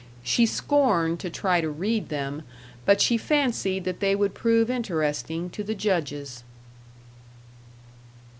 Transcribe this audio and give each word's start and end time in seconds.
She 0.23 0.47
scorned 0.47 1.19
to 1.19 1.29
try 1.29 1.61
to 1.61 1.69
read 1.69 2.09
them, 2.09 2.41
but 2.87 2.99
she 2.99 3.17
fancied 3.19 3.83
that 3.83 3.99
they 3.99 4.15
would 4.15 4.33
prove 4.33 4.67
interesting 4.67 5.47
to 5.51 5.63
the 5.63 5.75
judges. 5.75 6.43